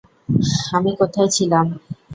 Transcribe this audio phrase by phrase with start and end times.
[0.71, 1.65] আমি কোথাই ছিলাম?